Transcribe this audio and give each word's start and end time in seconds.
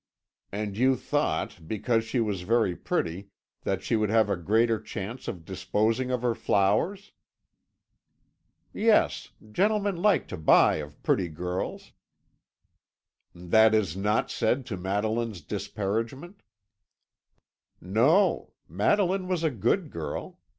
"And 0.51 0.79
you 0.79 0.95
thought, 0.95 1.67
because 1.67 2.03
she 2.03 2.19
was 2.19 2.41
very 2.41 2.75
pretty, 2.75 3.29
that 3.61 3.83
she 3.83 3.95
would 3.95 4.09
have 4.09 4.31
a 4.31 4.35
greater 4.35 4.81
chance 4.81 5.27
of 5.27 5.45
disposing 5.45 6.09
of 6.09 6.23
her 6.23 6.33
flowers." 6.33 7.11
"Yes. 8.73 9.29
Gentlemen 9.51 9.95
like 9.97 10.27
to 10.29 10.37
buy 10.37 10.77
of 10.77 11.03
pretty 11.03 11.29
girls." 11.29 11.91
"That 13.35 13.75
is 13.75 13.95
not 13.95 14.31
said 14.31 14.65
to 14.65 14.75
Madeline's 14.77 15.41
disparagement?" 15.41 16.41
"No. 17.79 18.53
Madeline 18.67 19.27
was 19.27 19.43
a 19.43 19.51
good 19.51 19.91
girl. 19.91 20.39